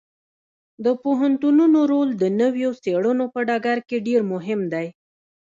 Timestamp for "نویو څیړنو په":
2.41-3.39